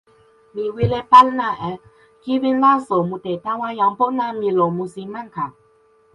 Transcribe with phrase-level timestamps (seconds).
[0.53, 1.73] mi wile pana e
[2.21, 5.45] kiwen laso mute tawa jan pona mi lon musi Manka.